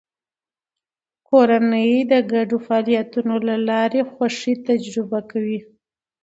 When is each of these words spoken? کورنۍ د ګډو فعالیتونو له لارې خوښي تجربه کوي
کورنۍ 1.29 1.93
د 2.11 2.13
ګډو 2.31 2.57
فعالیتونو 2.67 3.35
له 3.47 3.55
لارې 3.69 4.01
خوښي 4.11 4.53
تجربه 4.67 5.19
کوي 5.31 5.59